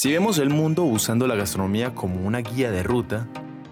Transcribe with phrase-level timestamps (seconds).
[0.00, 3.26] Si vemos el mundo usando la gastronomía como una guía de ruta,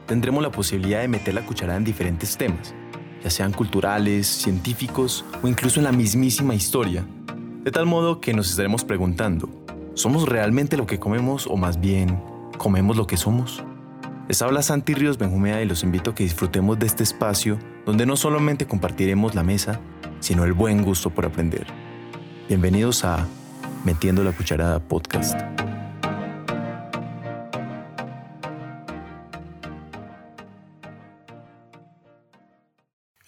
[0.07, 2.75] tendremos la posibilidad de meter la cucharada en diferentes temas,
[3.23, 7.07] ya sean culturales, científicos o incluso en la mismísima historia,
[7.63, 9.49] de tal modo que nos estaremos preguntando,
[9.95, 12.21] ¿somos realmente lo que comemos o más bien
[12.59, 13.63] comemos lo que somos?
[14.27, 18.05] Les habla Santi Ríos Benjumea y los invito a que disfrutemos de este espacio donde
[18.05, 19.79] no solamente compartiremos la mesa,
[20.19, 21.69] sino el buen gusto por aprender.
[22.49, 23.29] Bienvenidos a
[23.85, 25.56] Metiendo la Cucharada Podcast.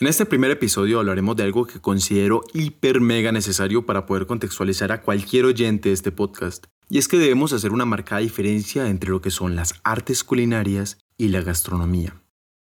[0.01, 4.93] En este primer episodio hablaremos de algo que considero hiper mega necesario para poder contextualizar
[4.93, 6.67] a cualquier oyente de este podcast.
[6.89, 10.99] Y es que debemos hacer una marcada diferencia entre lo que son las artes culinarias
[11.17, 12.23] y la gastronomía.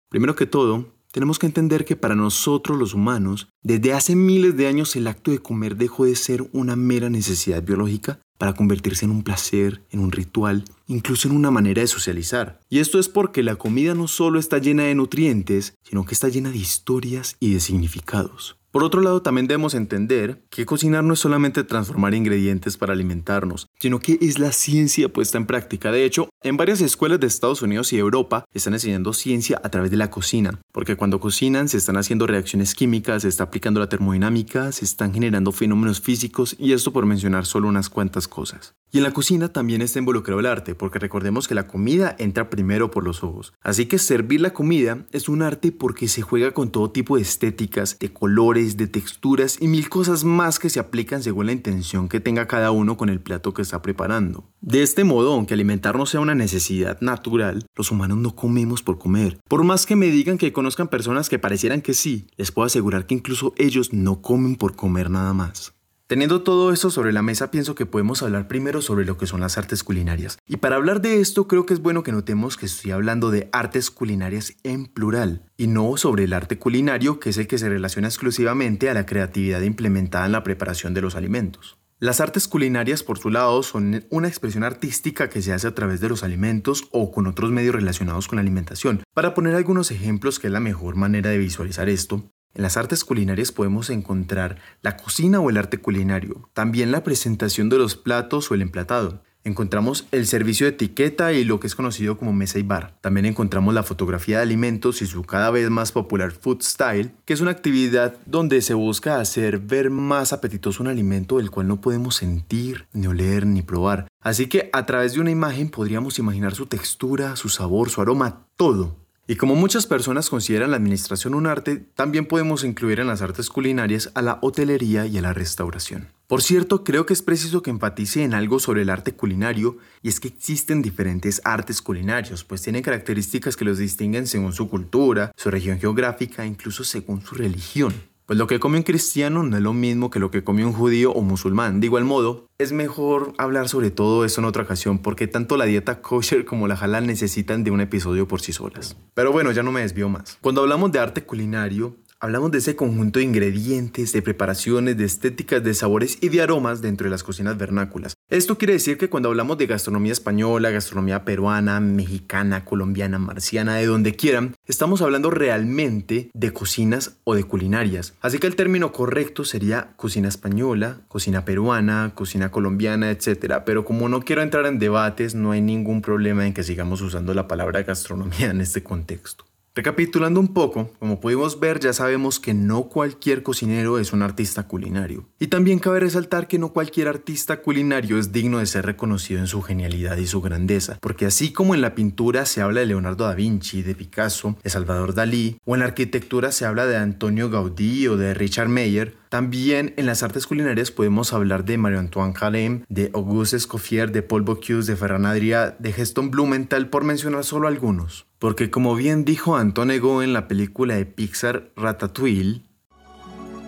[0.09, 4.67] Primero que todo, tenemos que entender que para nosotros los humanos, desde hace miles de
[4.67, 9.11] años el acto de comer dejó de ser una mera necesidad biológica para convertirse en
[9.11, 12.59] un placer, en un ritual, incluso en una manera de socializar.
[12.71, 16.31] Y esto es porque la comida no solo está llena de nutrientes, sino que está
[16.31, 18.57] llena de historias y de significados.
[18.71, 23.67] Por otro lado, también debemos entender que cocinar no es solamente transformar ingredientes para alimentarnos,
[23.81, 25.91] sino que es la ciencia puesta en práctica.
[25.91, 29.91] De hecho, en varias escuelas de Estados Unidos y Europa están enseñando ciencia a través
[29.91, 33.89] de la cocina, porque cuando cocinan se están haciendo reacciones químicas, se está aplicando la
[33.89, 38.75] termodinámica, se están generando fenómenos físicos y esto por mencionar solo unas cuantas cosas.
[38.93, 42.51] Y en la cocina también está involucrado el arte, porque recordemos que la comida entra
[42.51, 43.53] primero por los ojos.
[43.63, 47.23] Así que servir la comida es un arte porque se juega con todo tipo de
[47.23, 52.09] estéticas, de colores, de texturas y mil cosas más que se aplican según la intención
[52.09, 54.45] que tenga cada uno con el plato que está preparando.
[54.61, 59.39] De este modo, aunque alimentarnos sea una necesidad natural, los humanos no comemos por comer.
[59.49, 63.07] Por más que me digan que conozcan personas que parecieran que sí, les puedo asegurar
[63.07, 65.73] que incluso ellos no comen por comer nada más.
[66.11, 69.41] Teniendo todo esto sobre la mesa, pienso que podemos hablar primero sobre lo que son
[69.41, 70.39] las artes culinarias.
[70.45, 73.49] Y para hablar de esto, creo que es bueno que notemos que estoy hablando de
[73.53, 77.69] artes culinarias en plural, y no sobre el arte culinario, que es el que se
[77.69, 81.79] relaciona exclusivamente a la creatividad implementada en la preparación de los alimentos.
[82.01, 86.01] Las artes culinarias, por su lado, son una expresión artística que se hace a través
[86.01, 89.05] de los alimentos o con otros medios relacionados con la alimentación.
[89.15, 93.05] Para poner algunos ejemplos, que es la mejor manera de visualizar esto, en las artes
[93.05, 98.51] culinarias podemos encontrar la cocina o el arte culinario, también la presentación de los platos
[98.51, 99.23] o el emplatado.
[99.43, 102.99] Encontramos el servicio de etiqueta y lo que es conocido como mesa y bar.
[103.01, 107.33] También encontramos la fotografía de alimentos y su cada vez más popular food style, que
[107.33, 111.81] es una actividad donde se busca hacer ver más apetitoso un alimento del cual no
[111.81, 114.09] podemos sentir, ni oler, ni probar.
[114.21, 118.47] Así que a través de una imagen podríamos imaginar su textura, su sabor, su aroma,
[118.57, 119.00] todo.
[119.31, 123.49] Y como muchas personas consideran la administración un arte, también podemos incluir en las artes
[123.49, 126.09] culinarias a la hotelería y a la restauración.
[126.27, 130.09] Por cierto, creo que es preciso que enfatice en algo sobre el arte culinario, y
[130.09, 135.31] es que existen diferentes artes culinarios, pues tienen características que los distinguen según su cultura,
[135.37, 137.95] su región geográfica, incluso según su religión.
[138.31, 140.73] Pues lo que come un cristiano no es lo mismo que lo que come un
[140.73, 141.81] judío o musulmán.
[141.81, 145.65] De igual modo, es mejor hablar sobre todo eso en otra ocasión porque tanto la
[145.65, 148.97] dieta kosher como la halal necesitan de un episodio por sí solas.
[149.15, 150.39] Pero bueno, ya no me desvío más.
[150.41, 155.65] Cuando hablamos de arte culinario, Hablamos de ese conjunto de ingredientes, de preparaciones, de estéticas,
[155.65, 158.13] de sabores y de aromas dentro de las cocinas vernáculas.
[158.29, 163.87] Esto quiere decir que cuando hablamos de gastronomía española, gastronomía peruana, mexicana, colombiana, marciana, de
[163.87, 168.13] donde quieran, estamos hablando realmente de cocinas o de culinarias.
[168.21, 173.63] Así que el término correcto sería cocina española, cocina peruana, cocina colombiana, etc.
[173.65, 177.33] Pero como no quiero entrar en debates, no hay ningún problema en que sigamos usando
[177.33, 179.50] la palabra gastronomía en este contexto.
[179.81, 184.65] Recapitulando un poco, como pudimos ver ya sabemos que no cualquier cocinero es un artista
[184.65, 185.27] culinario.
[185.39, 189.47] Y también cabe resaltar que no cualquier artista culinario es digno de ser reconocido en
[189.47, 193.25] su genialidad y su grandeza, porque así como en la pintura se habla de Leonardo
[193.25, 197.49] da Vinci, de Picasso, de Salvador Dalí, o en la arquitectura se habla de Antonio
[197.49, 202.85] Gaudí o de Richard Meyer, también en las artes culinarias podemos hablar de Marie-Antoine Carême,
[202.89, 207.69] de Auguste Escoffier, de Paul Bocuse, de Ferran Adrià, de Geston Blumenthal, por mencionar solo
[207.69, 208.27] algunos.
[208.41, 212.63] Porque como bien dijo Anton Ego en la película de Pixar Ratatouille,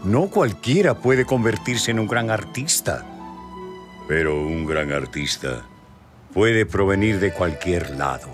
[0.04, 3.06] no cualquiera puede convertirse en un gran artista,
[4.08, 5.64] pero un gran artista
[6.34, 8.28] puede provenir de cualquier lado.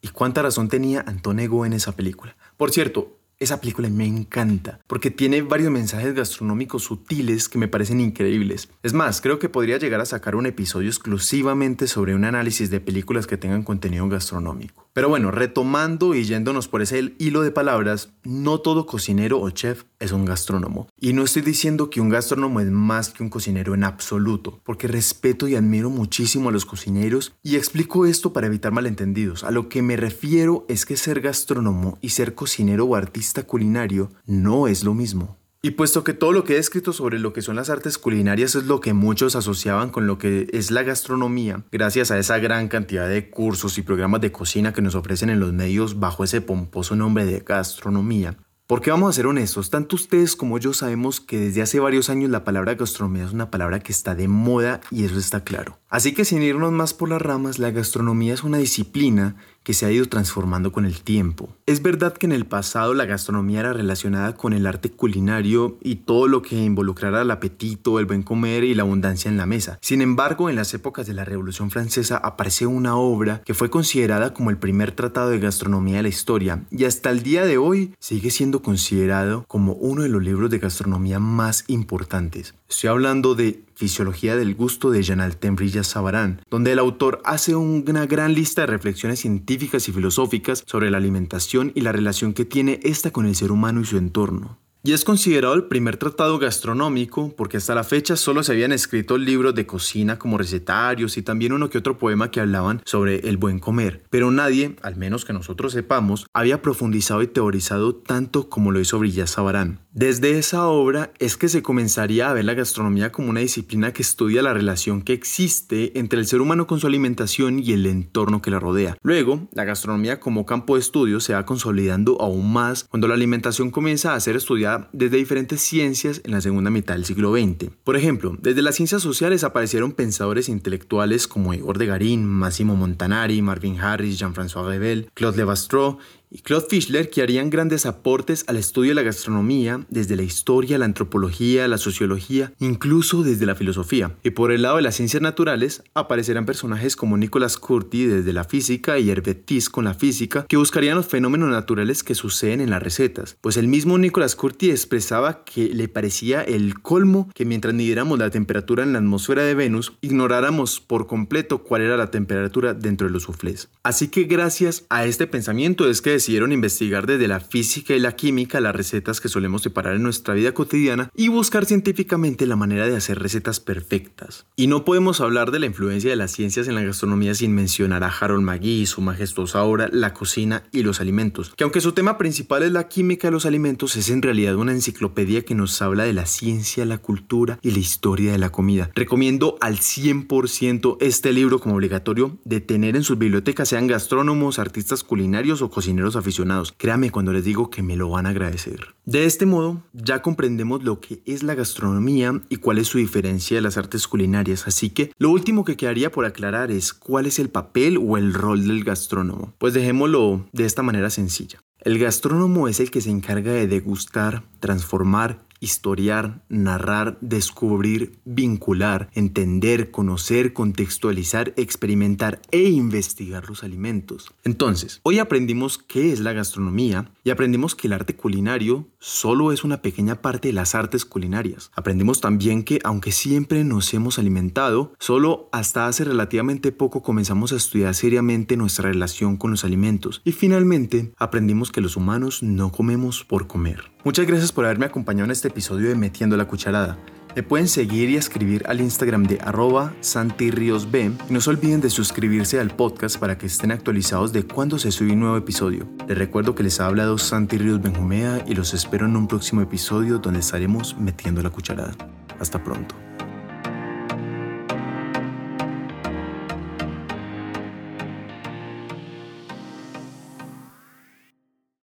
[0.00, 2.36] ¿Y cuánta razón tenía Anton Ego en esa película?
[2.56, 8.00] Por cierto, esa película me encanta porque tiene varios mensajes gastronómicos sutiles que me parecen
[8.00, 8.68] increíbles.
[8.82, 12.80] Es más, creo que podría llegar a sacar un episodio exclusivamente sobre un análisis de
[12.80, 14.87] películas que tengan contenido gastronómico.
[14.92, 19.84] Pero bueno, retomando y yéndonos por ese hilo de palabras, no todo cocinero o chef
[20.00, 20.88] es un gastrónomo.
[20.98, 24.88] Y no estoy diciendo que un gastrónomo es más que un cocinero en absoluto, porque
[24.88, 29.44] respeto y admiro muchísimo a los cocineros y explico esto para evitar malentendidos.
[29.44, 34.10] A lo que me refiero es que ser gastrónomo y ser cocinero o artista culinario
[34.26, 35.37] no es lo mismo.
[35.60, 38.54] Y puesto que todo lo que he escrito sobre lo que son las artes culinarias
[38.54, 42.68] es lo que muchos asociaban con lo que es la gastronomía, gracias a esa gran
[42.68, 46.40] cantidad de cursos y programas de cocina que nos ofrecen en los medios bajo ese
[46.40, 48.36] pomposo nombre de gastronomía,
[48.68, 52.30] porque vamos a ser honestos, tanto ustedes como yo sabemos que desde hace varios años
[52.30, 55.80] la palabra gastronomía es una palabra que está de moda y eso está claro.
[55.90, 59.86] Así que sin irnos más por las ramas, la gastronomía es una disciplina que se
[59.86, 61.50] ha ido transformando con el tiempo.
[61.66, 65.96] Es verdad que en el pasado la gastronomía era relacionada con el arte culinario y
[65.96, 69.78] todo lo que involucrara el apetito, el buen comer y la abundancia en la mesa.
[69.82, 74.32] Sin embargo, en las épocas de la Revolución Francesa aparece una obra que fue considerada
[74.32, 77.94] como el primer tratado de gastronomía de la historia y hasta el día de hoy
[77.98, 82.54] sigue siendo considerado como uno de los libros de gastronomía más importantes.
[82.68, 88.06] Estoy hablando de Fisiología del Gusto de Jean Altembrilla Sabarán, donde el autor hace una
[88.06, 92.80] gran lista de reflexiones científicas y filosóficas sobre la alimentación y la relación que tiene
[92.82, 94.58] esta con el ser humano y su entorno.
[94.82, 99.18] Y es considerado el primer tratado gastronómico porque hasta la fecha solo se habían escrito
[99.18, 103.36] libros de cocina como recetarios y también uno que otro poema que hablaban sobre el
[103.36, 104.04] buen comer.
[104.08, 108.98] Pero nadie, al menos que nosotros sepamos, había profundizado y teorizado tanto como lo hizo
[108.98, 109.80] Brillas Sabarán.
[109.92, 114.02] Desde esa obra es que se comenzaría a ver la gastronomía como una disciplina que
[114.02, 118.42] estudia la relación que existe entre el ser humano con su alimentación y el entorno
[118.42, 118.98] que la rodea.
[119.02, 123.70] Luego, la gastronomía como campo de estudio se va consolidando aún más cuando la alimentación
[123.70, 127.70] comienza a ser estudiada desde diferentes ciencias en la segunda mitad del siglo XX.
[127.82, 133.40] Por ejemplo, desde las ciencias sociales aparecieron pensadores intelectuales como Igor de Garín, Massimo Montanari,
[133.40, 135.96] Marvin Harris, Jean-François Rebel, Claude Lévi-Strauss
[136.30, 140.78] y Claude Fischler que harían grandes aportes al estudio de la gastronomía desde la historia,
[140.78, 144.16] la antropología, la sociología, incluso desde la filosofía.
[144.22, 148.44] Y por el lado de las ciencias naturales aparecerán personajes como Nicolas Curti desde la
[148.44, 152.70] física y Herbert Tiss con la física que buscarían los fenómenos naturales que suceden en
[152.70, 153.36] las recetas.
[153.40, 158.30] Pues el mismo Nicolas Curti expresaba que le parecía el colmo que mientras midiéramos la
[158.30, 163.12] temperatura en la atmósfera de Venus, ignoráramos por completo cuál era la temperatura dentro de
[163.12, 163.68] los suflés.
[163.82, 168.16] Así que gracias a este pensamiento es que decidieron investigar desde la física y la
[168.16, 172.86] química las recetas que solemos separar en nuestra vida cotidiana y buscar científicamente la manera
[172.86, 174.46] de hacer recetas perfectas.
[174.56, 178.04] Y no podemos hablar de la influencia de las ciencias en la gastronomía sin mencionar
[178.04, 182.18] a Harold y su majestuosa obra La cocina y los alimentos, que aunque su tema
[182.18, 186.04] principal es la química de los alimentos, es en realidad una enciclopedia que nos habla
[186.04, 188.90] de la ciencia, la cultura y la historia de la comida.
[188.94, 195.04] Recomiendo al 100% este libro como obligatorio de tener en sus bibliotecas, sean gastrónomos, artistas
[195.04, 196.74] culinarios o cocineros aficionados.
[196.76, 198.94] Créame cuando les digo que me lo van a agradecer.
[199.04, 203.56] De este modo, ya comprendemos lo que es la gastronomía y cuál es su diferencia
[203.56, 207.38] de las artes culinarias, así que lo último que quedaría por aclarar es cuál es
[207.38, 209.54] el papel o el rol del gastrónomo.
[209.58, 211.60] Pues dejémoslo de esta manera sencilla.
[211.80, 219.90] El gastrónomo es el que se encarga de degustar, transformar historiar, narrar, descubrir, vincular, entender,
[219.90, 224.32] conocer, contextualizar, experimentar e investigar los alimentos.
[224.44, 229.64] Entonces, hoy aprendimos qué es la gastronomía y aprendimos que el arte culinario solo es
[229.64, 231.70] una pequeña parte de las artes culinarias.
[231.74, 237.56] Aprendimos también que aunque siempre nos hemos alimentado, solo hasta hace relativamente poco comenzamos a
[237.56, 240.22] estudiar seriamente nuestra relación con los alimentos.
[240.24, 243.90] Y finalmente, aprendimos que los humanos no comemos por comer.
[244.04, 246.96] Muchas gracias por haberme acompañado en episodio de Metiendo la Cucharada.
[247.34, 251.90] Me pueden seguir y escribir al Instagram de arroba santirriosb y no se olviden de
[251.90, 255.86] suscribirse al podcast para que estén actualizados de cuando se sube un nuevo episodio.
[256.08, 259.60] Les recuerdo que les ha hablado Santi Ríos Benjumea y los espero en un próximo
[259.60, 261.94] episodio donde estaremos metiendo la cucharada.
[262.40, 262.94] Hasta pronto.